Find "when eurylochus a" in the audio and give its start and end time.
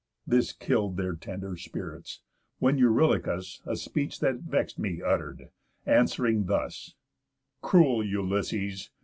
2.57-3.75